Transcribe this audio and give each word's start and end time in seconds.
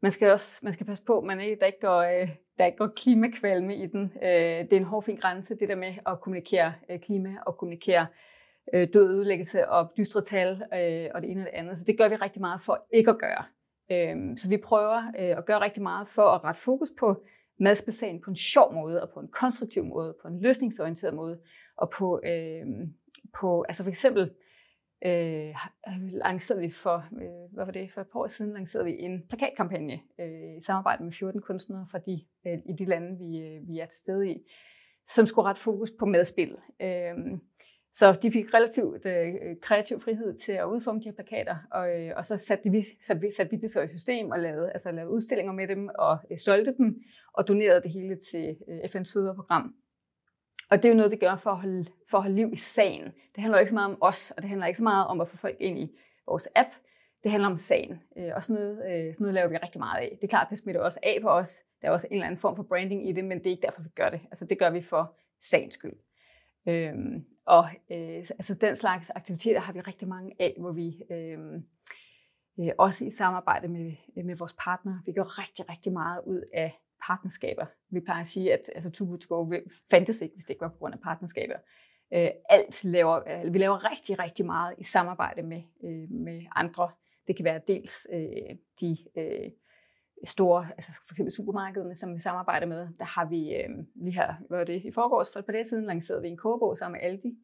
man 0.00 0.10
skal 0.10 0.32
også 0.32 0.60
man 0.62 0.72
skal 0.72 0.86
passe 0.86 1.04
på, 1.04 1.20
man 1.20 1.40
ikke, 1.40 1.56
der 1.60 1.66
ikke 1.66 1.80
går, 1.80 1.98
øh, 1.98 2.28
der 2.58 2.66
ikke 2.66 2.78
går 2.78 2.92
klimakvalme 2.96 3.76
i 3.76 3.86
den. 3.86 4.12
Øh, 4.22 4.30
det 4.30 4.72
er 4.72 4.76
en 4.76 4.84
hård 4.84 5.02
fin 5.02 5.16
grænse, 5.16 5.54
det 5.54 5.68
der 5.68 5.76
med 5.76 5.94
at 6.06 6.20
kommunikere 6.20 6.74
øh, 6.90 7.00
klima 7.00 7.36
og 7.46 7.56
kommunikere 7.56 8.06
øh, 8.74 8.88
død 8.92 9.10
ødelæggelse 9.10 9.68
og 9.68 9.92
dystre 9.96 10.22
tal 10.22 10.48
øh, 10.50 11.10
og 11.14 11.22
det 11.22 11.30
ene 11.30 11.40
og 11.40 11.46
det 11.46 11.52
andet. 11.52 11.78
Så 11.78 11.84
det 11.86 11.98
gør 11.98 12.08
vi 12.08 12.16
rigtig 12.16 12.40
meget 12.40 12.60
for 12.60 12.86
ikke 12.92 13.10
at 13.10 13.18
gøre. 13.18 13.44
Øh, 13.92 14.38
så 14.38 14.48
vi 14.48 14.56
prøver 14.56 14.98
øh, 15.18 15.38
at 15.38 15.46
gøre 15.46 15.60
rigtig 15.60 15.82
meget 15.82 16.08
for 16.08 16.22
at 16.22 16.44
rette 16.44 16.60
fokus 16.60 16.88
på 17.00 17.22
madspecialen 17.60 18.20
på 18.24 18.30
en 18.30 18.36
sjov 18.36 18.74
måde 18.74 19.02
og 19.02 19.10
på 19.14 19.20
en 19.20 19.28
konstruktiv 19.28 19.84
måde, 19.84 20.16
på 20.22 20.28
en 20.28 20.42
løsningsorienteret 20.42 21.14
måde 21.14 21.40
og 21.76 21.90
på, 21.98 22.20
øh, 22.24 22.66
på 23.40 23.64
altså 23.68 23.82
for 23.82 23.90
eksempel 23.90 24.22
øh, 24.22 24.47
Øh, 25.06 25.54
lancerede 26.12 26.62
vi 26.62 26.70
for, 26.70 26.96
øh, 26.96 27.54
hvad 27.54 27.64
var 27.64 27.72
det, 27.72 27.92
for 27.92 28.00
et 28.00 28.06
par 28.12 28.20
år 28.20 28.26
siden, 28.26 28.52
lancerede 28.52 28.84
vi 28.84 28.96
en 28.98 29.26
plakatkampagne 29.28 30.00
øh, 30.20 30.56
i 30.58 30.60
samarbejde 30.60 31.04
med 31.04 31.12
14 31.12 31.40
kunstnere 31.40 31.86
fra 31.90 31.98
de, 31.98 32.24
øh, 32.46 32.58
i 32.66 32.72
de 32.78 32.84
lande, 32.84 33.18
vi, 33.18 33.38
øh, 33.38 33.68
vi 33.68 33.78
er 33.78 33.86
til 33.86 33.98
stede 33.98 34.30
i, 34.30 34.36
som 35.06 35.26
skulle 35.26 35.48
ret 35.48 35.58
fokus 35.58 35.90
på 35.98 36.06
medspil. 36.06 36.56
Øh, 36.82 37.14
så 37.90 38.18
de 38.22 38.32
fik 38.32 38.54
relativt 38.54 39.06
øh, 39.06 39.56
kreativ 39.62 40.00
frihed 40.00 40.38
til 40.38 40.52
at 40.52 40.64
udforme 40.64 41.00
de 41.00 41.04
her 41.04 41.12
plakater, 41.12 41.56
og, 41.70 42.00
øh, 42.00 42.12
og 42.16 42.26
så 42.26 42.36
satte, 42.36 42.70
vi, 42.70 42.82
satte, 43.06 43.22
vi, 43.22 43.30
satte 43.36 43.50
vi 43.50 43.60
det 43.60 43.70
så 43.70 43.82
i 43.82 43.88
system 43.88 44.30
og 44.30 44.38
lavede, 44.38 44.72
altså 44.72 44.92
lavede 44.92 45.12
udstillinger 45.12 45.52
med 45.52 45.68
dem 45.68 45.88
og 45.98 46.18
øh, 46.30 46.38
solgte 46.38 46.74
dem 46.78 47.02
og 47.32 47.48
donerede 47.48 47.82
det 47.82 47.90
hele 47.90 48.16
til 48.32 48.56
øh, 48.68 48.78
FN's 48.78 49.12
fødevareprogram. 49.14 49.74
Og 50.70 50.76
det 50.76 50.84
er 50.84 50.88
jo 50.88 50.96
noget, 50.96 51.12
vi 51.12 51.16
gør 51.16 51.36
for 51.36 51.50
at, 51.50 51.56
holde, 51.56 51.86
for 52.10 52.18
at 52.18 52.22
holde 52.22 52.36
liv 52.36 52.52
i 52.52 52.56
sagen. 52.56 53.04
Det 53.04 53.42
handler 53.42 53.58
ikke 53.58 53.68
så 53.68 53.74
meget 53.74 53.90
om 53.90 53.98
os, 54.00 54.30
og 54.30 54.42
det 54.42 54.48
handler 54.48 54.66
ikke 54.66 54.76
så 54.76 54.82
meget 54.82 55.06
om 55.06 55.20
at 55.20 55.28
få 55.28 55.36
folk 55.36 55.56
ind 55.60 55.78
i 55.78 55.96
vores 56.26 56.48
app. 56.56 56.68
Det 57.22 57.30
handler 57.30 57.48
om 57.48 57.56
sagen. 57.56 58.00
Øh, 58.18 58.30
og 58.36 58.44
sådan 58.44 58.62
noget, 58.62 58.76
øh, 58.76 59.14
sådan 59.14 59.24
noget 59.24 59.34
laver 59.34 59.48
vi 59.48 59.56
rigtig 59.56 59.78
meget 59.78 60.00
af. 60.00 60.08
Det 60.20 60.24
er 60.24 60.28
klart, 60.28 60.46
det 60.50 60.58
smitter 60.58 60.80
også 60.80 61.00
af 61.02 61.18
på 61.22 61.28
os. 61.28 61.56
Der 61.82 61.88
er 61.88 61.92
også 61.92 62.06
en 62.06 62.12
eller 62.12 62.26
anden 62.26 62.40
form 62.40 62.56
for 62.56 62.62
branding 62.62 63.08
i 63.08 63.12
det, 63.12 63.24
men 63.24 63.38
det 63.38 63.46
er 63.46 63.50
ikke 63.50 63.66
derfor, 63.66 63.82
vi 63.82 63.88
gør 63.88 64.10
det. 64.10 64.20
Altså 64.24 64.44
det 64.44 64.58
gør 64.58 64.70
vi 64.70 64.82
for 64.82 65.16
sagens 65.40 65.74
skyld. 65.74 65.96
Øhm, 66.68 67.26
og 67.46 67.68
øh, 67.90 68.18
altså 68.18 68.54
den 68.60 68.76
slags 68.76 69.10
aktiviteter 69.10 69.60
har 69.60 69.72
vi 69.72 69.80
rigtig 69.80 70.08
mange 70.08 70.36
af, 70.40 70.56
hvor 70.58 70.72
vi 70.72 71.02
øhm, 71.10 71.64
øh, 72.60 72.70
også 72.78 73.04
i 73.04 73.10
samarbejde 73.10 73.68
med, 73.68 73.92
med 74.24 74.36
vores 74.36 74.54
partner, 74.58 74.98
vi 75.06 75.12
gør 75.12 75.38
rigtig, 75.38 75.68
rigtig 75.70 75.92
meget 75.92 76.22
ud 76.26 76.42
af 76.54 76.78
partnerskaber. 77.06 77.66
Vi 77.90 78.00
plejer 78.00 78.20
at 78.20 78.26
sige, 78.26 78.52
at 78.52 78.70
altså, 78.74 78.90
Too 78.90 79.06
Good 79.06 79.18
To 79.18 79.36
Go 79.36 79.52
fandtes 79.90 80.20
ikke, 80.20 80.34
hvis 80.34 80.44
det 80.44 80.50
ikke 80.50 80.60
var 80.60 80.68
på 80.68 80.78
grund 80.78 80.94
af 80.94 81.00
partnerskaber. 81.00 81.56
Øh, 82.14 82.30
alt 82.48 82.84
laver, 82.84 83.44
øh, 83.44 83.54
vi 83.54 83.58
laver 83.58 83.90
rigtig, 83.90 84.18
rigtig 84.18 84.46
meget 84.46 84.74
i 84.78 84.84
samarbejde 84.84 85.42
med, 85.42 85.62
øh, 85.84 86.10
med 86.10 86.42
andre. 86.56 86.90
Det 87.26 87.36
kan 87.36 87.44
være 87.44 87.60
dels 87.66 88.06
øh, 88.12 88.56
de 88.80 88.96
øh, 89.16 89.50
store, 90.24 90.68
altså 90.70 90.92
for 91.06 91.14
eksempel 91.14 91.32
supermarkederne, 91.32 91.94
som 91.94 92.14
vi 92.14 92.18
samarbejder 92.18 92.66
med. 92.66 92.88
Der 92.98 93.04
har 93.04 93.24
vi 93.24 93.54
øh, 93.54 93.70
lige 93.94 94.14
her, 94.14 94.34
hvad 94.48 94.66
det, 94.66 94.82
i 94.84 94.90
forgårs 94.90 95.32
for 95.32 95.38
et 95.38 95.46
par 95.46 95.52
dage 95.52 95.64
siden, 95.64 95.84
lancerede 95.84 96.22
vi 96.22 96.28
en 96.28 96.36
kogebog 96.36 96.78
sammen 96.78 97.00
med 97.00 97.08
Aldi. 97.08 97.38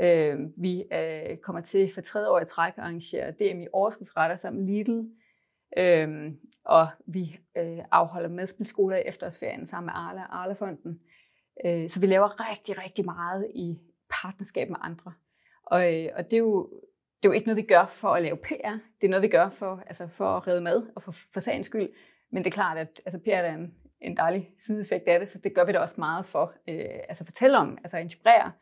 Øh, 0.00 0.38
vi 0.56 0.84
øh, 0.92 1.36
kommer 1.36 1.62
til 1.62 1.94
for 1.94 2.00
tredje 2.00 2.28
år 2.28 2.40
i 2.40 2.44
træk 2.44 2.72
at 2.76 2.82
arrangere 2.82 3.30
DM 3.30 3.60
i 3.60 3.66
overskudsretter 3.72 4.36
sammen 4.36 4.64
med 4.64 4.74
Lidl. 4.74 5.00
Øh, 5.76 6.32
og 6.66 6.88
vi 7.06 7.38
øh, 7.56 7.78
afholder 7.90 8.28
medspilskoler 8.28 8.96
i 8.96 9.02
efterårsferien 9.06 9.66
sammen 9.66 9.86
med 9.86 9.94
Arla 9.96 10.20
og 10.20 10.42
Arla-fonden. 10.42 11.00
Øh, 11.66 11.88
så 11.88 12.00
vi 12.00 12.06
laver 12.06 12.50
rigtig, 12.50 12.84
rigtig 12.84 13.04
meget 13.04 13.46
i 13.54 13.78
partnerskab 14.22 14.68
med 14.68 14.76
andre. 14.80 15.12
Og, 15.66 15.94
øh, 15.94 16.08
og 16.16 16.24
det, 16.24 16.32
er 16.32 16.38
jo, 16.38 16.70
det 17.22 17.28
er 17.28 17.28
jo 17.28 17.32
ikke 17.32 17.46
noget, 17.46 17.56
vi 17.56 17.66
gør 17.68 17.86
for 17.86 18.08
at 18.08 18.22
lave 18.22 18.36
PR. 18.36 18.76
Det 19.00 19.06
er 19.06 19.08
noget, 19.08 19.22
vi 19.22 19.28
gør 19.28 19.48
for, 19.48 19.82
altså 19.86 20.08
for 20.08 20.36
at 20.36 20.46
redde 20.46 20.60
med 20.60 20.82
og 20.96 21.02
for, 21.02 21.14
for 21.32 21.40
sagens 21.40 21.66
skyld. 21.66 21.88
Men 22.32 22.44
det 22.44 22.50
er 22.50 22.54
klart, 22.54 22.78
at 22.78 23.00
altså 23.06 23.18
PR 23.18 23.30
er 23.30 23.54
en, 23.54 23.74
en 24.00 24.16
dejlig 24.16 24.50
sideeffekt 24.58 25.08
af 25.08 25.18
det, 25.18 25.28
så 25.28 25.40
det 25.44 25.54
gør 25.54 25.64
vi 25.64 25.72
da 25.72 25.78
også 25.78 25.94
meget 25.98 26.26
for 26.26 26.54
øh, 26.68 27.00
altså 27.08 27.24
fortælle 27.24 27.58
om, 27.58 27.78
altså 27.78 27.98
inspirere, 27.98 28.52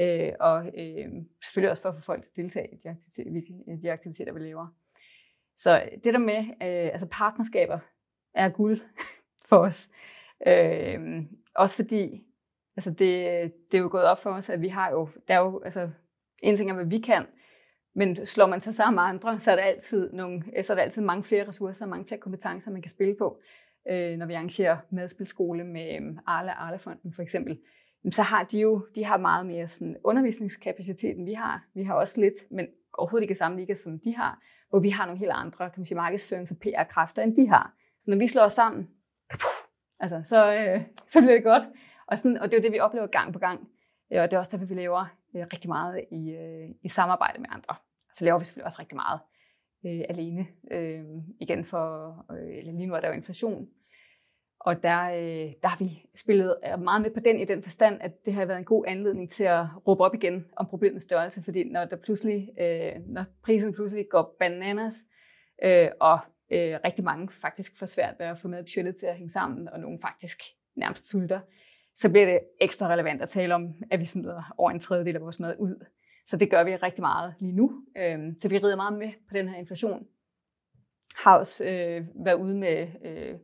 øh, 0.00 0.32
og 0.40 0.66
øh, 0.66 1.08
selvfølgelig 1.44 1.70
også 1.70 1.82
for 1.82 1.88
at 1.88 1.94
få 1.94 2.00
folk 2.00 2.22
til 2.22 2.30
at 2.30 2.36
deltage 2.36 2.74
i 2.74 2.76
de 2.84 2.88
aktiviteter, 2.88 3.76
de 3.82 3.92
aktiviteter 3.92 4.32
vi 4.32 4.40
laver. 4.40 4.66
Så 5.56 5.82
øh, 5.82 5.98
det 6.04 6.14
der 6.14 6.18
med, 6.18 6.38
øh, 6.38 6.90
altså 6.92 7.08
partnerskaber 7.10 7.78
er 8.34 8.48
guld 8.48 8.80
for 9.48 9.56
os. 9.56 9.90
Øh, 10.46 11.24
også 11.54 11.76
fordi, 11.76 12.22
altså 12.76 12.90
det, 12.90 12.98
det 13.72 13.78
er 13.78 13.82
jo 13.82 13.88
gået 13.90 14.04
op 14.04 14.22
for 14.22 14.30
os, 14.30 14.50
at 14.50 14.60
vi 14.60 14.68
har 14.68 14.90
jo, 14.90 15.08
der 15.28 15.34
er 15.34 15.38
jo, 15.38 15.62
altså 15.64 15.90
en 16.42 16.56
ting 16.56 16.70
er, 16.70 16.74
hvad 16.74 16.84
vi 16.84 16.98
kan, 16.98 17.26
men 17.94 18.26
slår 18.26 18.46
man 18.46 18.60
sig 18.60 18.74
sammen 18.74 18.94
med 18.94 19.02
andre, 19.02 19.38
så 19.38 19.50
er 19.50 19.56
der 19.56 19.62
altid, 19.62 20.12
nogle, 20.12 20.44
øh, 20.56 20.64
så 20.64 20.72
er 20.72 20.74
der 20.74 20.82
altid 20.82 21.02
mange 21.02 21.24
flere 21.24 21.48
ressourcer, 21.48 21.86
mange 21.86 22.06
flere 22.06 22.20
kompetencer, 22.20 22.70
man 22.70 22.82
kan 22.82 22.90
spille 22.90 23.16
på. 23.18 23.40
Øh, 23.90 24.16
når 24.16 24.26
vi 24.26 24.34
arrangerer 24.34 24.76
madspilskole 24.90 25.64
med 25.64 25.94
øh, 26.00 26.16
Arla, 26.26 26.52
Arla-fonden 26.52 27.12
for 27.12 27.22
eksempel, 27.22 27.58
så 28.12 28.22
har 28.22 28.44
de 28.44 28.60
jo 28.60 28.86
de 28.94 29.04
har 29.04 29.16
meget 29.16 29.46
mere 29.46 29.68
sådan 29.68 29.96
undervisningskapacitet, 30.04 31.16
end 31.16 31.24
vi 31.24 31.32
har. 31.32 31.66
Vi 31.74 31.82
har 31.82 31.94
også 31.94 32.20
lidt, 32.20 32.34
men 32.50 32.66
overhovedet 32.92 33.22
ikke 33.22 33.34
samme 33.34 33.60
liga, 33.60 33.74
som 33.74 33.98
de 33.98 34.16
har 34.16 34.40
hvor 34.76 34.82
vi 34.82 34.90
har 34.90 35.06
nogle 35.06 35.18
helt 35.18 35.32
andre 35.34 35.70
kan 35.70 35.80
man 35.80 35.86
sige, 35.86 35.98
markedsførings- 35.98 36.52
og 36.54 36.58
PR-kræfter, 36.60 37.22
end 37.22 37.36
de 37.36 37.48
har. 37.48 37.74
Så 38.00 38.10
når 38.10 38.18
vi 38.18 38.28
slår 38.28 38.42
os 38.42 38.52
sammen, 38.52 38.88
altså, 40.00 40.22
så, 40.24 40.54
øh, 40.54 40.82
så 41.12 41.20
bliver 41.20 41.34
det 41.34 41.44
godt. 41.44 41.64
Og, 42.06 42.18
sådan, 42.18 42.38
og 42.38 42.50
det 42.50 42.56
er 42.56 42.58
jo 42.58 42.62
det, 42.62 42.72
vi 42.72 42.80
oplever 42.80 43.06
gang 43.06 43.32
på 43.32 43.38
gang. 43.38 43.68
Øh, 44.12 44.22
og 44.22 44.30
det 44.30 44.36
er 44.36 44.38
også 44.38 44.56
derfor, 44.56 44.66
vi 44.66 44.74
laver 44.74 45.04
øh, 45.36 45.46
rigtig 45.52 45.68
meget 45.68 46.04
i, 46.10 46.30
øh, 46.30 46.68
i 46.82 46.88
samarbejde 46.88 47.40
med 47.40 47.48
andre. 47.52 47.74
Så 48.14 48.24
laver 48.24 48.38
vi 48.38 48.44
selvfølgelig 48.44 48.66
også 48.66 48.80
rigtig 48.80 48.96
meget 48.96 49.20
øh, 49.86 50.04
alene. 50.08 50.46
Øh, 50.70 51.04
igen 51.40 51.64
for, 51.64 52.14
øh, 52.30 52.64
lige 52.64 52.86
nu 52.86 52.94
er 52.94 53.00
der 53.00 53.08
jo 53.08 53.14
inflation, 53.14 53.68
og 54.66 54.82
der, 54.82 55.02
øh, 55.02 55.52
der 55.62 55.68
har 55.68 55.78
vi 55.78 56.06
spillet 56.16 56.56
meget 56.78 57.02
med 57.02 57.10
på 57.10 57.20
den 57.20 57.40
i 57.40 57.44
den 57.44 57.62
forstand, 57.62 57.98
at 58.00 58.24
det 58.24 58.32
har 58.32 58.44
været 58.44 58.58
en 58.58 58.64
god 58.64 58.84
anledning 58.88 59.30
til 59.30 59.44
at 59.44 59.66
råbe 59.86 60.04
op 60.04 60.14
igen 60.14 60.46
om 60.56 60.66
problemets 60.66 61.04
størrelse, 61.04 61.42
fordi 61.42 61.64
når, 61.64 61.84
der 61.84 61.96
pludselig, 61.96 62.48
øh, 62.60 62.92
når 63.06 63.24
prisen 63.44 63.74
pludselig 63.74 64.06
går 64.10 64.36
bananas, 64.40 64.94
øh, 65.62 65.88
og 66.00 66.18
øh, 66.52 66.78
rigtig 66.84 67.04
mange 67.04 67.28
faktisk 67.32 67.78
får 67.78 67.86
svært 67.86 68.14
ved 68.18 68.26
at 68.26 68.38
få 68.38 68.48
med 68.48 68.62
budgettet 68.62 68.96
til 68.96 69.06
at 69.06 69.16
hænge 69.16 69.30
sammen, 69.30 69.68
og 69.68 69.80
nogen 69.80 70.00
faktisk 70.00 70.38
nærmest 70.76 71.08
sulter, 71.08 71.40
så 71.94 72.10
bliver 72.10 72.26
det 72.26 72.40
ekstra 72.60 72.88
relevant 72.88 73.22
at 73.22 73.28
tale 73.28 73.54
om, 73.54 73.74
at 73.90 74.00
vi 74.00 74.04
smider 74.04 74.54
over 74.58 74.70
en 74.70 74.80
tredjedel 74.80 75.14
af 75.14 75.22
vores 75.22 75.40
mad 75.40 75.54
ud. 75.58 75.84
Så 76.26 76.36
det 76.36 76.50
gør 76.50 76.64
vi 76.64 76.76
rigtig 76.76 77.02
meget 77.02 77.34
lige 77.40 77.52
nu. 77.52 77.82
Øh, 77.96 78.18
så 78.38 78.48
vi 78.48 78.58
rider 78.58 78.76
meget 78.76 78.98
med 78.98 79.12
på 79.28 79.34
den 79.34 79.48
her 79.48 79.56
inflation. 79.56 80.06
Har 81.16 81.38
også 81.38 81.64
øh, 81.64 82.06
været 82.24 82.40
ude 82.40 82.54
med... 82.54 82.88
Øh, 83.04 83.34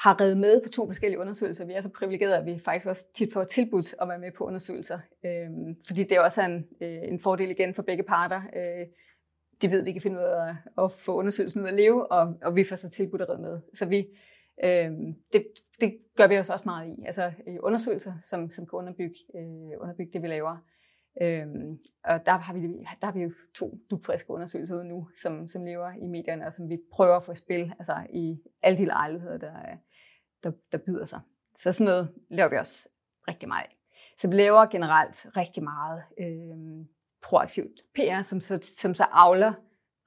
har 0.00 0.20
reddet 0.20 0.38
med 0.38 0.60
på 0.62 0.68
to 0.68 0.86
forskellige 0.86 1.18
undersøgelser. 1.18 1.64
Vi 1.64 1.72
er 1.72 1.80
så 1.80 1.88
privilegerede, 1.88 2.36
at 2.36 2.46
vi 2.46 2.58
faktisk 2.64 2.86
også 2.86 3.12
tit 3.14 3.32
får 3.32 3.44
tilbudt 3.44 3.94
at 4.02 4.08
være 4.08 4.18
med 4.18 4.32
på 4.38 4.44
undersøgelser. 4.44 4.98
Øh, 5.24 5.50
fordi 5.86 6.02
det 6.02 6.12
er 6.12 6.20
også 6.20 6.42
en, 6.42 6.66
øh, 6.82 7.02
en 7.02 7.20
fordel 7.20 7.50
igen 7.50 7.74
for 7.74 7.82
begge 7.82 8.02
parter. 8.02 8.42
Øh, 8.56 8.86
de 9.62 9.70
ved, 9.70 9.80
at 9.80 9.86
vi 9.86 9.92
kan 9.92 10.02
finde 10.02 10.18
ud 10.18 10.24
af 10.24 10.56
at 10.84 10.92
få 10.92 11.14
undersøgelsen 11.14 11.62
ud 11.62 11.68
at 11.68 11.74
leve, 11.74 12.12
og, 12.12 12.34
og 12.42 12.56
vi 12.56 12.64
får 12.64 12.76
så 12.76 12.90
tilbudt 12.90 13.22
at 13.22 13.28
redde 13.28 13.42
med. 13.42 13.60
Så 13.74 13.86
vi, 13.86 14.06
øh, 14.64 14.90
det, 15.32 15.46
det 15.80 15.98
gør 16.16 16.26
vi 16.26 16.36
også 16.36 16.62
meget 16.64 16.88
i. 16.88 17.04
Altså 17.06 17.32
i 17.46 17.58
undersøgelser, 17.58 18.12
som, 18.24 18.50
som 18.50 18.66
kan 18.66 18.76
underbygge, 18.76 19.16
øh, 19.34 19.80
underbygge 19.80 20.12
det, 20.12 20.22
vi 20.22 20.28
laver. 20.28 20.56
Øhm, 21.22 21.78
og 22.04 22.26
der 22.26 22.32
har, 22.32 22.54
vi, 22.54 22.60
der 23.00 23.06
har 23.06 23.12
vi 23.12 23.20
jo 23.20 23.32
to 23.54 23.78
dukfriske 23.90 24.30
undersøgelser 24.30 24.74
ude 24.74 24.84
nu, 24.84 25.08
som, 25.22 25.48
som 25.48 25.64
lever 25.64 25.92
i 26.02 26.06
medierne, 26.06 26.46
og 26.46 26.52
som 26.52 26.68
vi 26.68 26.78
prøver 26.92 27.16
at 27.16 27.24
få 27.24 27.32
i 27.32 27.36
spil 27.36 27.72
altså 27.78 27.94
i 28.12 28.42
alle 28.62 28.78
de 28.78 28.84
lejligheder, 28.84 29.38
der, 29.38 29.52
der, 30.42 30.52
der 30.72 30.78
byder 30.78 31.04
sig. 31.04 31.20
Så 31.58 31.72
sådan 31.72 31.84
noget 31.84 32.14
laver 32.28 32.50
vi 32.50 32.56
også 32.56 32.88
rigtig 33.28 33.48
meget 33.48 33.64
af. 33.64 33.76
Så 34.18 34.28
vi 34.28 34.34
laver 34.34 34.66
generelt 34.66 35.26
rigtig 35.36 35.62
meget 35.62 36.02
øh, 36.18 36.86
proaktivt 37.22 37.80
PR, 37.94 38.22
som 38.22 38.40
så, 38.40 38.58
som 38.62 38.94
så 38.94 39.04
avler 39.10 39.52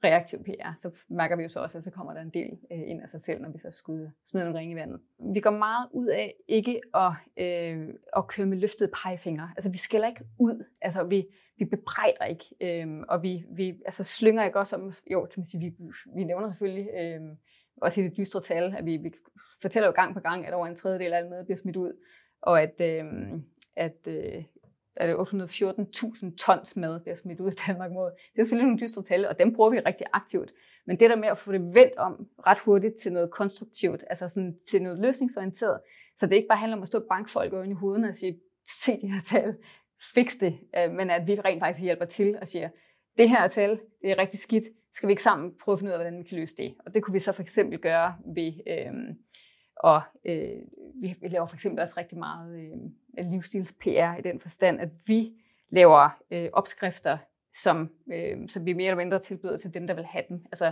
reaktiv 0.04 0.44
PR. 0.44 0.74
Så 0.78 0.92
mærker 1.10 1.36
vi 1.36 1.44
jo 1.44 1.50
så 1.50 1.60
også, 1.60 1.78
at 1.78 1.84
så 1.84 1.92
kommer 1.92 2.14
der 2.14 2.22
en 2.22 2.30
del 2.30 2.58
øh, 2.72 2.82
ind 2.86 3.02
af 3.02 3.10
sig 3.10 3.22
selv, 3.22 3.42
når 3.42 3.50
vi 3.50 3.60
så 3.60 3.72
skyder, 3.72 4.10
smider 4.26 4.46
nogle 4.46 4.60
ringe 4.60 4.74
i 4.74 4.76
vandet. 4.76 5.00
Vi 5.34 5.40
går 5.40 5.50
meget 5.50 5.88
ud 5.92 6.08
af 6.08 6.34
ikke 6.48 6.82
at, 6.94 7.12
øh, 7.38 7.90
at 8.18 8.28
køre 8.28 8.48
med 8.48 8.58
løftede 8.58 8.92
pegefingre. 9.04 9.52
Altså 9.58 9.72
vi 9.72 9.78
skælder 9.78 10.08
ikke 10.08 10.26
ud. 10.40 10.66
Altså 10.82 11.04
vi, 11.04 11.28
vi 11.58 11.66
bebrejder 11.66 12.26
ikke. 12.26 12.46
Øh, 12.62 13.04
og 13.10 13.24
vi, 13.24 13.46
vi 13.52 13.82
altså, 13.86 14.04
slynger 14.04 14.46
ikke 14.46 14.60
også 14.60 14.76
om, 14.76 14.94
jo, 15.12 15.22
kan 15.22 15.40
man 15.40 15.46
sige, 15.46 15.62
vi, 15.62 15.74
vi 16.18 16.24
nævner 16.24 16.50
selvfølgelig 16.50 16.90
øh, 17.00 17.22
også 17.82 18.02
i 18.02 18.04
det 18.04 18.18
dystre 18.18 18.42
tal, 18.42 18.76
at 18.78 18.86
vi, 18.86 18.98
vi 18.98 19.14
fortæller 19.64 19.88
jo 19.88 19.94
gang 19.94 20.14
på 20.14 20.20
gang, 20.20 20.48
at 20.48 20.54
over 20.54 20.68
en 20.68 20.76
tredjedel 20.76 21.14
af 21.14 21.18
alt 21.18 21.30
mad 21.30 21.46
bliver 21.46 21.58
smidt 21.58 21.76
ud, 21.76 21.94
og 22.42 22.62
at, 22.62 22.76
øh, 22.82 23.06
at, 23.76 23.98
øh, 24.08 24.44
det 25.02 25.16
814.000 25.16 26.36
tons 26.36 26.78
mad 26.78 27.00
bliver 27.00 27.16
smidt 27.16 27.40
ud 27.40 27.52
i 27.52 27.56
Danmark 27.68 27.92
mod. 27.92 28.12
Det 28.12 28.40
er 28.40 28.44
selvfølgelig 28.44 28.68
nogle 28.68 28.88
dystre 28.88 29.04
tal, 29.04 29.28
og 29.28 29.40
dem 29.40 29.54
bruger 29.56 29.70
vi 29.70 29.80
rigtig 29.80 30.08
aktivt. 30.14 30.54
Men 30.88 31.00
det 31.00 31.10
der 31.10 31.16
med 31.16 31.28
at 31.28 31.38
få 31.38 31.52
det 31.52 31.62
vendt 31.62 31.96
om 31.98 32.28
ret 32.48 32.58
hurtigt 32.66 32.96
til 32.96 33.14
noget 33.14 33.32
konstruktivt, 33.32 34.04
altså 34.10 34.28
sådan 34.28 34.58
til 34.70 34.84
noget 34.84 35.00
løsningsorienteret, 35.00 35.80
så 36.18 36.26
det 36.26 36.36
ikke 36.36 36.48
bare 36.48 36.58
handler 36.58 36.78
om 36.78 36.82
at 36.82 36.88
stå 36.88 37.06
bankfolk 37.10 37.54
og 37.54 37.68
i 37.68 37.72
hovedet 37.72 38.08
og 38.08 38.16
sige, 38.16 38.40
se 38.84 39.02
de 39.02 39.12
her 39.12 39.22
tal, 39.22 39.56
fix 40.14 40.34
det, 40.42 40.60
øh, 40.78 40.92
men 40.92 41.10
at 41.10 41.28
vi 41.28 41.36
rent 41.36 41.62
faktisk 41.62 41.84
hjælper 41.84 42.06
til 42.06 42.38
og 42.42 42.48
siger, 42.48 42.70
det 43.18 43.30
her 43.30 43.48
tal, 43.48 43.80
det 44.02 44.12
er 44.12 44.18
rigtig 44.18 44.40
skidt, 44.40 44.64
skal 44.94 45.08
vi 45.08 45.12
ikke 45.12 45.24
sammen 45.24 45.54
prøve 45.64 45.74
at 45.74 45.80
finde 45.80 45.90
ud 45.90 45.94
af, 45.94 46.00
hvordan 46.00 46.20
vi 46.20 46.24
kan 46.24 46.38
løse 46.38 46.56
det? 46.58 46.76
Og 46.86 46.94
det 46.94 47.04
kunne 47.04 47.14
vi 47.14 47.20
så 47.20 47.32
for 47.32 47.42
eksempel 47.42 47.80
gøre 47.80 48.16
ved, 48.36 48.54
øh, 48.68 48.94
og 49.84 50.02
øh, 50.26 50.62
vi, 51.02 51.16
vi 51.22 51.28
laver 51.28 51.46
for 51.46 51.56
eksempel 51.56 51.82
også 51.82 51.96
rigtig 51.98 52.18
meget 52.18 52.60
øh, 52.60 53.32
livsstils-PR 53.32 54.20
i 54.20 54.22
den 54.22 54.40
forstand, 54.40 54.80
at 54.80 54.90
vi 55.08 55.34
laver 55.70 56.10
øh, 56.32 56.50
opskrifter, 56.54 57.18
som, 57.56 57.90
øh, 58.14 58.50
som 58.50 58.66
vi 58.66 58.74
mere 58.74 58.88
eller 58.88 59.04
mindre 59.04 59.20
tilbyder 59.20 59.58
til 59.58 59.74
dem, 59.74 59.88
der 59.88 59.94
vil 59.94 60.06
have 60.06 60.24
dem. 60.30 60.46
Altså 60.52 60.72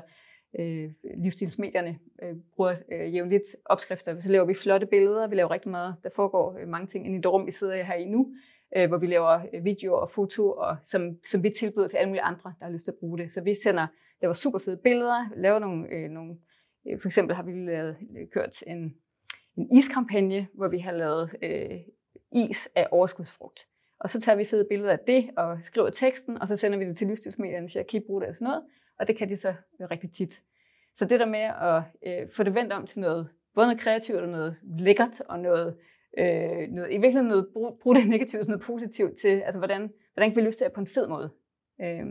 øh, 0.59 0.91
livsstilsmedierne 1.17 1.99
øh, 2.23 2.35
bruger 2.55 2.75
øh, 2.91 3.15
jævnligt 3.15 3.55
opskrifter. 3.65 4.21
Så 4.21 4.31
laver 4.31 4.45
vi 4.45 4.53
flotte 4.53 4.87
billeder, 4.87 5.27
vi 5.27 5.35
laver 5.35 5.51
rigtig 5.51 5.71
meget. 5.71 5.95
Der 6.03 6.09
foregår 6.15 6.57
øh, 6.61 6.67
mange 6.67 6.87
ting 6.87 7.05
inde 7.05 7.17
i 7.17 7.21
det 7.21 7.31
rum, 7.31 7.45
vi 7.45 7.51
sidder 7.51 7.83
her 7.83 7.95
i 7.95 8.05
nu, 8.05 8.33
øh, 8.77 8.87
hvor 8.87 8.97
vi 8.97 9.07
laver 9.07 9.39
øh, 9.53 9.65
videoer 9.65 9.99
og 9.99 10.09
foto, 10.09 10.51
og, 10.51 10.77
som, 10.83 11.17
som 11.25 11.43
vi 11.43 11.49
tilbyder 11.59 11.87
til 11.87 11.97
alle 11.97 12.09
mulige 12.09 12.23
andre, 12.23 12.53
der 12.59 12.65
har 12.65 12.71
lyst 12.71 12.83
til 12.83 12.91
at 12.91 12.97
bruge 12.99 13.17
det. 13.17 13.33
Så 13.33 13.41
vi 13.41 13.55
sender, 13.55 13.87
laver 14.21 14.33
super 14.33 14.59
fede 14.59 14.77
billeder, 14.77 15.25
laver 15.35 15.59
nogle, 15.59 15.87
øh, 15.89 16.09
nogle 16.09 16.37
Øh, 16.87 16.99
for 17.01 17.07
eksempel 17.07 17.35
har 17.35 17.43
vi 17.43 17.51
lavet, 17.51 17.97
øh, 18.17 18.27
kørt 18.33 18.63
en, 18.67 18.95
en 19.57 19.77
iskampagne, 19.77 20.47
hvor 20.53 20.67
vi 20.67 20.79
har 20.79 20.91
lavet 20.91 21.35
øh, 21.43 21.79
is 22.31 22.69
af 22.75 22.87
overskudsfrugt. 22.91 23.67
Og 23.99 24.09
så 24.09 24.21
tager 24.21 24.35
vi 24.35 24.45
fede 24.45 24.65
billeder 24.69 24.91
af 24.91 24.99
det 25.07 25.29
og 25.37 25.57
skriver 25.61 25.89
teksten, 25.89 26.41
og 26.41 26.47
så 26.47 26.55
sender 26.55 26.77
vi 26.77 26.85
det 26.85 26.97
til 26.97 27.07
livsstilsmedierne, 27.07 27.69
så 27.69 27.79
jeg 27.79 27.87
kan 27.87 28.01
I 28.01 28.05
bruge 28.05 28.21
det 28.21 28.29
og 28.29 28.35
sådan 28.35 28.45
noget. 28.45 28.63
Og 28.99 29.07
det 29.07 29.17
kan 29.17 29.29
de 29.29 29.35
så 29.35 29.49
øh, 29.49 29.87
rigtig 29.91 30.11
tit. 30.11 30.41
Så 30.95 31.05
det 31.05 31.19
der 31.19 31.25
med 31.25 31.39
at 31.39 31.83
øh, 32.07 32.29
få 32.35 32.43
det 32.43 32.55
vendt 32.55 32.73
om 32.73 32.85
til 32.85 33.01
noget, 33.01 33.29
både 33.55 33.67
noget 33.67 33.79
kreativt 33.79 34.19
og 34.19 34.29
noget 34.29 34.57
lækkert, 34.63 35.21
og 35.21 35.39
noget, 35.39 35.77
øh, 36.17 36.69
noget 36.69 36.89
i 36.89 36.97
virkeligheden 36.97 37.27
noget, 37.27 37.47
brug, 37.53 37.79
brug 37.83 37.95
det 37.95 38.07
negativt 38.07 38.47
noget 38.47 38.61
positivt 38.61 39.17
til, 39.21 39.41
altså 39.41 39.57
hvordan, 39.57 39.91
hvordan 40.13 40.31
kan 40.31 40.35
vi 40.35 40.41
løse 40.41 40.65
det 40.65 40.73
på 40.73 40.81
en 40.81 40.87
fed 40.87 41.07
måde. 41.07 41.29
Øh, 41.81 42.05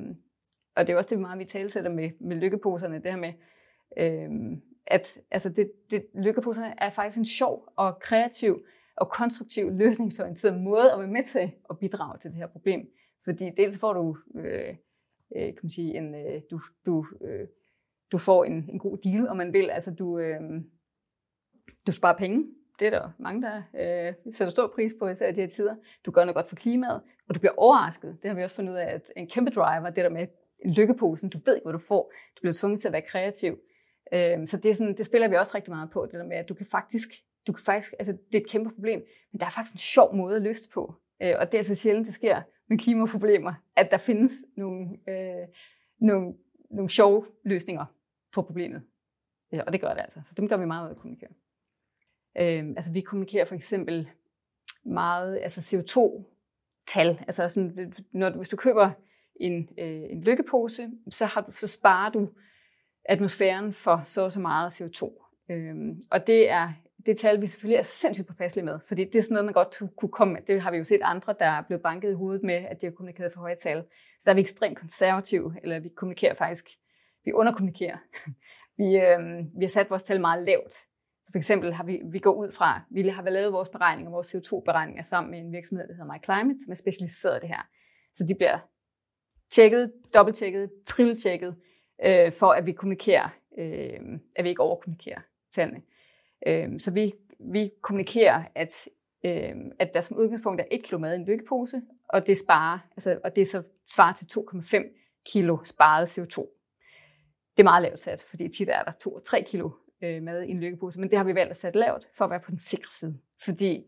og 0.77 0.87
det 0.87 0.93
er 0.93 0.97
også 0.97 1.11
det, 1.11 1.19
meget 1.19 1.39
vi 1.39 1.45
talsætter 1.45 1.91
med, 1.91 2.11
med 2.21 2.37
lykkeposerne, 2.37 2.95
det 2.95 3.11
her 3.11 3.17
med, 3.17 3.33
øhm, 3.97 4.63
at 4.87 5.21
altså 5.31 5.49
det, 5.49 5.73
det, 5.91 6.07
lykkeposerne 6.15 6.75
er 6.79 6.91
faktisk 6.91 7.19
en 7.19 7.27
sjov 7.27 7.69
og 7.77 7.99
kreativ 8.01 8.65
og 8.97 9.09
konstruktiv, 9.09 9.71
løsningsorienteret 9.83 10.61
måde 10.61 10.93
at 10.93 10.99
være 10.99 11.09
med 11.09 11.23
til 11.23 11.53
at 11.71 11.79
bidrage 11.79 12.19
til 12.19 12.31
det 12.31 12.39
her 12.39 12.47
problem. 12.47 12.91
Fordi 13.25 13.51
dels 13.57 13.79
får 13.79 13.93
du 13.93 14.17
øh, 14.35 14.77
øh, 15.37 15.47
kan 15.47 15.59
man 15.63 15.71
sige, 15.71 15.97
en, 15.97 16.15
øh, 16.15 16.43
du, 16.51 16.61
du, 16.87 17.07
øh, 17.21 17.49
du 18.13 18.19
får 18.19 18.45
en, 18.45 18.71
en 18.73 18.79
god 18.79 18.99
deal, 18.99 19.29
og 19.29 19.37
man 19.37 19.53
vil. 19.53 19.71
Altså, 19.71 19.95
du, 19.95 20.19
øh, 20.19 20.41
du 21.87 21.93
sparer 21.93 22.19
penge. 22.19 22.47
Det 22.79 22.87
er 22.87 22.91
der 22.91 23.11
mange, 23.19 23.43
der 23.43 23.57
øh, 23.57 24.33
sætter 24.33 24.51
stor 24.51 24.73
pris 24.75 24.93
på, 24.99 25.09
især 25.09 25.29
i 25.29 25.33
de 25.33 25.41
her 25.41 25.49
tider. 25.49 25.77
Du 26.07 26.11
gør 26.11 26.25
noget 26.25 26.35
godt 26.35 26.49
for 26.49 26.57
klimaet, 26.57 27.01
og 27.29 27.35
du 27.35 27.41
bliver 27.41 27.55
overrasket. 27.57 28.19
Det 28.23 28.29
har 28.29 28.37
vi 28.37 28.43
også 28.43 28.57
fundet 28.57 28.73
ud 28.73 28.79
af, 28.79 28.95
at 28.95 29.13
en 29.17 29.29
kæmpe 29.29 29.51
driver, 29.51 29.91
det 29.91 30.05
der 30.05 30.09
med 30.09 30.27
lykkeposen, 30.65 31.31
du 31.31 31.39
ved 31.45 31.55
ikke, 31.55 31.65
hvad 31.65 31.73
du 31.73 31.79
får. 31.79 32.13
Du 32.37 32.41
bliver 32.41 32.55
tvunget 32.55 32.81
til 32.81 32.89
at 32.89 32.93
være 32.93 33.03
kreativ. 33.03 33.59
Øh, 34.13 34.47
så 34.47 34.57
det, 34.57 34.71
er 34.71 34.75
sådan, 34.75 34.97
det 34.97 35.07
spiller 35.07 35.29
vi 35.29 35.37
også 35.37 35.53
rigtig 35.55 35.73
meget 35.73 35.91
på, 35.91 36.07
det 36.07 36.15
der 36.15 36.27
med, 36.27 36.37
at 36.37 36.49
du 36.49 36.55
kan 36.55 36.67
faktisk, 36.67 37.09
du 37.47 37.53
kan 37.53 37.65
faktisk, 37.65 37.95
altså 37.99 38.13
det 38.13 38.39
er 38.39 38.43
et 38.43 38.51
kæmpe 38.51 38.71
problem, 38.71 39.03
men 39.33 39.41
der 39.41 39.47
er 39.47 39.51
faktisk 39.51 39.75
en 39.75 39.79
sjov 39.79 40.17
måde 40.17 40.37
at 40.37 40.43
løse 40.43 40.63
det 40.63 40.71
på. 40.75 40.95
Øh, 41.23 41.35
og 41.39 41.53
det 41.53 41.59
er 41.59 41.63
så 41.63 41.75
sjældent, 41.75 42.07
det 42.07 42.15
sker 42.15 42.43
med 42.69 42.79
klimaproblemer, 42.79 43.55
at 43.77 43.91
der 43.91 43.99
findes 43.99 44.33
nogle, 44.57 44.89
øh, 45.09 45.49
nogle, 46.01 46.35
nogle 46.71 46.91
sjove 46.91 47.27
løsninger 47.45 47.85
på 48.33 48.43
problemet. 48.43 48.83
Ja, 49.53 49.63
og 49.63 49.73
det 49.73 49.81
gør 49.81 49.95
det 49.95 50.01
altså. 50.01 50.21
Så 50.29 50.35
dem 50.37 50.49
gør 50.49 50.57
vi 50.57 50.65
meget 50.65 50.87
ud 50.87 50.91
at 50.91 50.97
kommunikere. 50.97 51.31
Øh, 52.39 52.69
altså 52.77 52.93
vi 52.93 53.01
kommunikerer 53.01 53.45
for 53.45 53.55
eksempel 53.55 54.09
meget 54.85 55.39
altså 55.43 55.77
CO2-tal. 55.77 57.25
Altså 57.27 57.49
sådan, 57.49 57.93
når, 58.13 58.31
hvis 58.31 58.49
du 58.49 58.57
køber 58.57 58.91
en, 59.41 59.69
øh, 59.79 60.03
en 60.11 60.21
lykkepose, 60.21 60.91
så, 61.11 61.27
har 61.27 61.41
du, 61.41 61.53
så 61.53 61.67
sparer 61.67 62.11
du 62.11 62.29
atmosfæren 63.05 63.73
for 63.73 64.01
så 64.05 64.25
og 64.25 64.33
så 64.33 64.41
meget 64.41 64.81
CO2. 64.81 65.31
Øhm, 65.51 66.01
og 66.11 66.27
det 66.27 66.51
er 66.51 66.73
det 67.07 67.19
tal, 67.19 67.41
vi 67.41 67.47
selvfølgelig 67.47 67.79
er 67.79 67.83
sindssygt 67.83 68.29
påpasselige 68.29 68.65
med, 68.65 68.79
fordi 68.89 69.05
det 69.05 69.15
er 69.15 69.23
sådan 69.23 69.35
noget, 69.35 69.45
man 69.45 69.55
godt 69.55 69.97
kunne 69.97 70.11
komme 70.11 70.35
med. 70.35 70.43
Det 70.47 70.61
har 70.61 70.71
vi 70.71 70.77
jo 70.77 70.85
set 70.85 71.01
andre, 71.03 71.35
der 71.39 71.47
er 71.47 71.63
blevet 71.63 71.83
banket 71.83 72.11
i 72.11 72.15
hovedet 72.15 72.43
med, 72.43 72.55
at 72.55 72.81
de 72.81 72.87
har 72.87 72.91
kommunikeret 72.91 73.33
for 73.33 73.41
høje 73.41 73.57
tal. 73.57 73.85
Så 74.19 74.25
der 74.25 74.31
er 74.31 74.35
vi 74.35 74.41
ekstremt 74.41 74.79
konservative, 74.79 75.55
eller 75.63 75.79
vi 75.79 75.89
kommunikerer 75.89 76.35
faktisk, 76.35 76.69
vi 77.25 77.33
underkommunikerer. 77.33 77.97
vi, 78.81 78.97
øh, 78.97 79.21
vi 79.59 79.65
har 79.65 79.69
sat 79.69 79.91
vores 79.91 80.05
tal 80.05 80.21
meget 80.21 80.45
lavt. 80.45 80.75
Så 81.25 81.33
for 81.33 81.39
eksempel 81.39 81.73
har 81.73 81.85
vi, 81.85 82.01
vi 82.13 82.19
går 82.19 82.33
ud 82.33 82.51
fra, 82.51 82.81
vi 82.91 83.09
har 83.09 83.23
lavet 83.23 83.53
vores 83.53 83.69
beregninger, 83.69 84.11
vores 84.11 84.35
CO2-beregninger 84.35 85.03
sammen 85.03 85.31
med 85.31 85.39
en 85.39 85.53
virksomhed, 85.53 85.89
der 85.89 85.95
hedder 85.95 86.13
MyClimate, 86.13 86.59
som 86.65 86.71
er 86.71 86.75
specialiseret 86.75 87.37
i 87.37 87.41
det 87.41 87.49
her. 87.49 87.63
Så 88.15 88.25
de 88.29 88.35
bliver 88.35 88.59
tjekket, 89.51 89.93
dobbelttjekket, 90.15 90.71
trippeltjekket, 90.87 91.57
øh, 92.05 92.33
for 92.33 92.53
at 92.53 92.67
vi 92.67 92.73
kommunikerer, 92.73 93.29
øh, 93.59 94.01
at 94.37 94.45
vi 94.45 94.49
ikke 94.49 94.63
overkommunikerer 94.63 95.21
tallene. 95.55 95.83
Øh, 96.47 96.81
så 96.81 96.93
vi, 96.93 97.15
vi 97.41 97.71
kommunikerer, 97.83 98.43
at, 98.55 98.89
øh, 99.25 99.55
at 99.79 99.95
der 99.95 100.01
som 100.01 100.17
udgangspunkt 100.17 100.61
er 100.61 100.65
1 100.71 100.83
kilo 100.83 100.99
mad 100.99 101.13
i 101.13 101.17
en 101.17 101.25
lykkepose, 101.25 101.83
og 102.09 102.27
det, 102.27 102.39
sparer, 102.39 102.79
altså, 102.97 103.19
og 103.25 103.37
det 103.37 103.49
så 103.49 103.63
svarer 103.95 104.15
til 104.15 104.27
2,5 104.41 105.23
kilo 105.27 105.59
sparet 105.65 106.19
CO2. 106.19 106.57
Det 107.57 107.63
er 107.63 107.65
meget 107.65 107.83
lavt 107.83 108.01
sat, 108.01 108.23
fordi 108.23 108.49
tit 108.49 108.69
er 108.69 108.83
der 108.83 108.93
2 108.93 109.11
og 109.11 109.25
3 109.25 109.43
kilo 109.43 109.71
øh, 110.03 110.23
mad 110.23 110.43
i 110.43 110.51
en 110.51 110.61
lykkepose, 110.61 111.01
men 111.01 111.11
det 111.11 111.19
har 111.19 111.25
vi 111.25 111.35
valgt 111.35 111.51
at 111.51 111.57
sætte 111.57 111.79
lavt 111.79 112.09
for 112.17 112.25
at 112.25 112.31
være 112.31 112.41
på 112.41 112.51
den 112.51 112.59
sikre 112.59 112.91
side, 112.99 113.19
fordi 113.45 113.85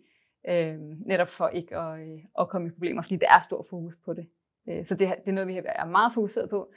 øh, 0.49 0.79
netop 1.07 1.29
for 1.29 1.49
ikke 1.49 1.77
at, 1.77 2.01
øh, 2.01 2.19
at 2.41 2.49
komme 2.49 2.69
i 2.69 2.71
problemer, 2.71 3.03
fordi 3.03 3.17
der 3.17 3.29
er 3.29 3.41
stor 3.41 3.67
fokus 3.71 3.95
på 4.05 4.13
det. 4.13 4.27
Øh, 4.69 4.87
så 4.87 4.95
det, 4.95 5.09
det 5.25 5.29
er 5.29 5.33
noget, 5.33 5.49
vi 5.49 5.61
er 5.65 5.85
meget 5.85 6.15
fokuseret 6.15 6.51
på. 6.51 6.73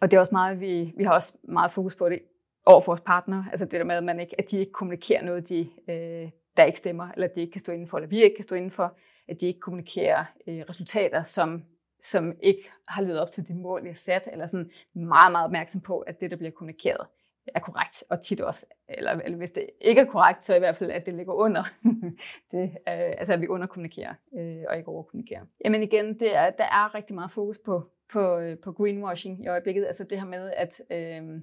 Og 0.00 0.10
det 0.10 0.16
er 0.16 0.20
også 0.20 0.34
meget, 0.34 0.60
vi, 0.60 0.92
vi 0.96 1.04
har 1.04 1.12
også 1.12 1.38
meget 1.42 1.72
fokus 1.72 1.96
på 1.96 2.08
det 2.08 2.22
over 2.66 2.80
for 2.80 2.92
vores 2.92 3.00
partner. 3.00 3.44
Altså 3.50 3.64
det 3.64 3.72
der 3.72 3.84
med, 3.84 3.96
at, 3.96 4.04
man 4.04 4.20
ikke, 4.20 4.34
at 4.38 4.50
de 4.50 4.58
ikke 4.58 4.72
kommunikerer 4.72 5.22
noget, 5.22 5.48
de, 5.48 5.68
øh, 5.88 6.30
der 6.56 6.64
ikke 6.64 6.78
stemmer, 6.78 7.08
eller 7.14 7.28
de 7.28 7.40
ikke 7.40 7.52
kan 7.52 7.60
stå 7.60 7.72
indenfor, 7.72 7.98
eller 7.98 8.08
vi 8.08 8.22
ikke 8.22 8.36
kan 8.36 8.44
stå 8.44 8.54
indenfor. 8.54 8.96
At 9.28 9.40
de 9.40 9.46
ikke 9.46 9.60
kommunikerer 9.60 10.24
øh, 10.46 10.64
resultater, 10.68 11.22
som, 11.22 11.62
som 12.02 12.32
ikke 12.42 12.70
har 12.88 13.02
levet 13.02 13.20
op 13.20 13.30
til 13.30 13.48
de 13.48 13.54
mål, 13.54 13.82
vi 13.82 13.88
har 13.88 13.94
sat, 13.94 14.28
eller 14.32 14.46
sådan 14.46 14.70
meget, 14.94 15.32
meget 15.32 15.44
opmærksom 15.44 15.80
på, 15.80 15.98
at 15.98 16.20
det, 16.20 16.30
der 16.30 16.36
bliver 16.36 16.50
kommunikeret, 16.50 17.06
er 17.46 17.60
korrekt, 17.60 18.04
og 18.10 18.22
tit 18.22 18.40
også, 18.40 18.66
eller, 18.88 19.12
eller 19.12 19.38
hvis 19.38 19.52
det 19.52 19.66
ikke 19.80 20.00
er 20.00 20.04
korrekt, 20.04 20.44
så 20.44 20.56
i 20.56 20.58
hvert 20.58 20.76
fald, 20.76 20.90
at 20.90 21.06
det 21.06 21.14
ligger 21.14 21.32
under. 21.32 21.64
det, 22.52 22.62
øh, 22.62 23.12
altså, 23.18 23.32
at 23.32 23.40
vi 23.40 23.48
underkommunikerer, 23.48 24.14
øh, 24.38 24.64
og 24.68 24.76
ikke 24.76 24.88
overkommunikerer. 24.88 25.44
Jamen 25.64 25.82
igen, 25.82 26.20
det 26.20 26.36
er, 26.36 26.50
der 26.50 26.64
er 26.64 26.94
rigtig 26.94 27.14
meget 27.14 27.30
fokus 27.30 27.58
på, 27.58 27.90
på, 28.12 28.38
øh, 28.38 28.58
på 28.58 28.72
greenwashing 28.72 29.44
i 29.44 29.48
øjeblikket. 29.48 29.86
Altså 29.86 30.04
det 30.04 30.18
her 30.18 30.26
med, 30.26 30.52
at 30.56 30.80
øh, 30.90 31.40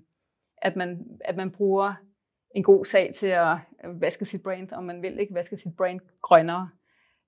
at 0.61 0.75
man, 0.75 1.19
at 1.25 1.35
man 1.35 1.51
bruger 1.51 1.93
en 2.55 2.63
god 2.63 2.85
sag 2.85 3.13
til 3.15 3.27
at 3.27 3.57
øh, 3.85 4.01
vaske 4.01 4.25
sit 4.25 4.43
brand, 4.43 4.71
om 4.71 4.83
man 4.83 5.01
vil 5.01 5.19
ikke 5.19 5.33
vaske 5.33 5.57
sit 5.57 5.75
brand 5.77 5.99
grønnere. 6.21 6.69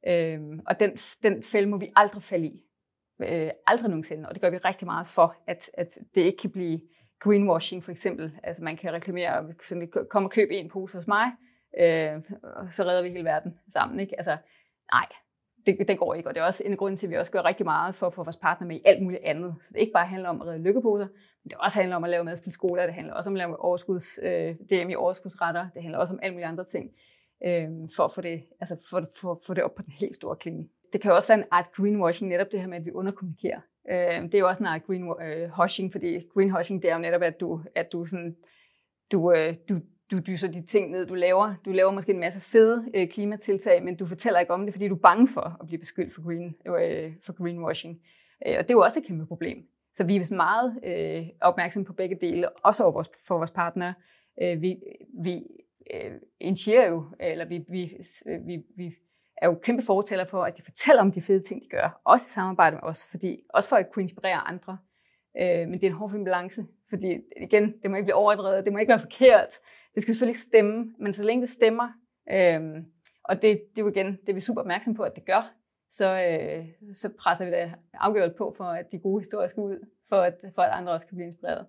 Øh, 0.08 0.40
og 0.68 0.80
den, 0.80 0.98
den 1.24 1.44
fælde 1.44 1.70
må 1.70 1.78
vi 1.78 1.92
aldrig 1.96 2.24
falde 2.24 2.48
i. 2.48 2.64
Øh, 3.22 3.52
aldrig 3.68 3.90
nogensinde. 3.90 4.28
Og 4.28 4.36
det 4.36 4.42
gør 4.42 4.50
vi 4.50 4.58
rigtig 4.58 4.86
meget 4.86 5.08
for, 5.08 5.36
at, 5.48 5.70
at 5.74 5.98
det 6.16 6.22
ikke 6.22 6.38
kan 6.38 6.52
blive 6.52 6.82
greenwashing 7.20 7.84
for 7.84 7.92
eksempel. 7.92 8.32
Altså 8.44 8.64
man 8.64 8.78
kan 8.78 8.94
reklamere, 8.94 9.54
sådan, 9.64 9.92
kom 10.10 10.26
og 10.26 10.32
køb 10.32 10.50
en 10.52 10.70
pose 10.70 10.98
hos 10.98 11.08
mig, 11.08 11.32
øh, 11.80 12.22
så 12.72 12.84
redder 12.84 13.02
vi 13.02 13.10
hele 13.10 13.26
verden 13.26 13.60
sammen. 13.70 14.00
Ikke? 14.00 14.16
Altså, 14.18 14.38
nej, 14.94 15.06
det, 15.66 15.88
det 15.88 16.00
går 16.00 16.14
ikke, 16.14 16.30
og 16.30 16.36
det 16.36 16.42
er 16.42 16.46
også 16.46 16.64
en 16.66 16.78
grund 16.78 16.98
til, 16.98 17.08
at 17.08 17.12
vi 17.12 17.18
også 17.18 17.32
gør 17.32 17.46
rigtig 17.46 17.66
meget 17.66 17.96
for 17.96 18.08
at 18.08 18.14
få 18.14 18.24
vores 18.24 18.38
partner 18.38 18.68
med 18.68 18.76
i 18.76 18.82
alt 18.86 19.04
muligt 19.04 19.24
andet. 19.24 19.56
Så 19.62 19.70
det 19.74 19.80
ikke 19.80 19.94
bare 19.94 20.08
handler 20.08 20.30
om 20.30 20.42
at 20.42 20.48
redde 20.48 20.64
lykkeposer, 20.64 21.08
men 21.44 21.50
det 21.50 21.58
også 21.58 21.80
handler 21.80 21.96
om 21.96 22.04
at 22.04 22.10
lave 22.10 22.36
til 22.36 22.52
skoler, 22.52 22.86
det 22.86 22.94
handler 22.94 23.14
også 23.14 23.30
om 23.30 23.36
at 23.36 23.38
lave 23.38 23.62
overskuds, 23.62 24.20
øh, 24.24 24.56
DM 24.56 24.90
i 24.90 24.96
overskudsretter, 24.96 25.68
det 25.74 25.82
handler 25.82 26.00
også 26.00 26.14
om 26.14 26.20
alt 26.24 26.34
mulige 26.34 26.48
andre 26.48 26.64
ting, 26.64 26.92
øh, 27.46 27.70
for 27.96 28.04
at 28.04 28.14
få 28.14 28.22
det, 28.22 28.44
altså 28.60 28.78
for, 28.90 29.06
for, 29.22 29.42
for 29.46 29.54
det 29.54 29.64
op 29.64 29.76
på 29.76 29.82
den 29.82 29.94
helt 29.94 30.16
store 30.16 30.36
klinge. 30.36 30.70
Det 30.94 31.02
kan 31.02 31.12
også 31.12 31.28
være 31.28 31.38
en 31.38 31.48
art 31.52 31.72
greenwashing, 31.76 32.30
netop 32.30 32.48
det 32.52 32.60
her 32.60 32.68
med, 32.68 32.78
at 32.78 32.86
vi 32.86 32.92
underkommunikerer. 32.92 33.60
Øh, 33.92 34.22
det 34.22 34.36
er 34.36 34.40
jo 34.40 34.48
også 34.48 34.64
en 34.64 34.68
art 34.68 34.86
greenwashing, 34.86 35.88
øh, 35.88 35.92
fordi 35.92 36.28
greenwashing, 36.34 36.82
det 36.82 36.90
er 36.90 36.96
jo 36.96 37.02
netop, 37.02 37.22
at 37.22 37.40
du, 37.40 37.62
at 37.76 37.92
du 37.92 38.06
sådan, 38.06 38.36
du, 39.12 39.32
øh, 39.32 39.56
du, 39.70 39.80
du 40.12 40.20
dyser 40.20 40.52
de 40.52 40.66
ting 40.66 40.92
ned, 40.92 41.06
du 41.06 41.14
laver. 41.14 41.56
Du 41.66 41.72
laver 41.72 41.92
måske 41.92 42.12
en 42.12 42.20
masse 42.20 42.52
fede 42.52 42.86
øh, 42.94 43.08
klimatiltag, 43.08 43.84
men 43.84 43.96
du 43.96 44.06
fortæller 44.06 44.40
ikke 44.40 44.54
om 44.54 44.66
det, 44.66 44.74
fordi 44.74 44.88
du 44.88 44.96
er 44.96 45.00
bange 45.00 45.28
for 45.28 45.58
at 45.62 45.68
blive 45.68 45.80
beskyldt 45.80 46.14
for, 46.14 46.22
green, 46.22 46.56
øh, 46.68 47.14
for 47.26 47.34
greenwashing. 47.34 48.02
Øh, 48.48 48.56
og 48.58 48.64
det 48.64 48.70
er 48.70 48.74
jo 48.74 48.82
også 48.82 49.00
et 49.00 49.06
kæmpe 49.06 49.26
problem. 49.26 49.68
Så 49.94 50.04
vi 50.04 50.16
er 50.16 50.36
meget 50.36 50.80
øh, 50.84 51.28
opmærksomme 51.42 51.86
på 51.86 51.94
begge 51.94 52.18
dele, 52.22 52.50
også 52.50 52.84
over 52.84 52.94
vores, 52.94 53.10
for 53.28 53.38
vores 53.38 53.52
partnere. 53.52 53.94
Øh, 54.42 54.62
vi 54.62 54.84
vi 55.24 55.48
øh, 55.94 56.12
initierer 56.40 56.90
jo, 56.90 57.06
eller 57.20 57.46
vi, 57.46 57.66
vi, 57.70 57.98
vi, 58.46 58.64
vi 58.76 58.96
er 59.42 59.48
jo 59.48 59.60
kæmpe 59.64 59.84
fortæller 59.86 60.26
for, 60.26 60.44
at 60.44 60.58
de 60.58 60.62
fortæller 60.62 61.02
om 61.02 61.12
de 61.12 61.22
fede 61.22 61.44
ting, 61.44 61.62
de 61.62 61.70
gør, 61.70 62.02
også 62.06 62.26
i 62.30 62.32
samarbejde 62.32 62.76
med 62.76 62.84
os, 62.84 63.06
fordi, 63.12 63.40
også 63.54 63.70
for 63.70 63.76
at 63.76 63.92
kunne 63.92 64.04
inspirere 64.04 64.48
andre. 64.48 64.78
Øh, 65.42 65.68
men 65.68 65.74
det 65.74 65.84
er 65.84 65.90
en 65.90 65.96
hård 65.96 66.12
fin 66.12 66.24
balance, 66.24 66.66
fordi 66.90 67.18
igen, 67.42 67.74
det 67.82 67.92
må 67.92 67.96
ikke 67.98 68.06
blive 68.06 68.16
overdrevet, 68.16 68.66
det 68.66 68.74
må 68.74 68.80
ikke 68.80 68.90
være 68.90 69.00
forkert, 69.00 69.50
det 69.96 70.02
skal 70.04 70.14
selvfølgelig 70.14 70.32
ikke 70.32 70.50
stemme, 70.52 70.94
men 71.00 71.14
så 71.14 71.24
længe 71.26 71.42
det 71.42 71.50
stemmer, 71.50 71.90
øh, 72.32 72.62
og 73.24 73.36
det, 73.36 73.42
det 73.42 73.78
er 73.78 73.82
jo 73.82 73.90
igen, 73.90 74.08
det 74.08 74.30
er 74.30 74.34
vi 74.34 74.40
super 74.40 74.62
opmærksom 74.62 74.94
på, 74.94 75.04
at 75.04 75.16
det 75.16 75.26
gør, 75.26 75.54
så, 75.92 76.08
øh, 76.24 76.66
så 76.94 77.10
presser 77.20 77.46
vi 77.46 77.52
det 77.52 77.74
afgjort 77.94 78.36
på 78.36 78.54
for, 78.58 78.64
at 78.64 78.92
de 78.92 79.00
gode 79.00 79.20
historier 79.20 79.48
skal 79.48 79.62
ud. 79.62 79.86
for 80.10 80.22
at, 80.22 80.36
for 80.56 80.62
at 80.62 80.72
andre 80.72 80.94
også 80.94 81.08
kan 81.08 81.16
blive 81.16 81.28
inspireret. 81.28 81.66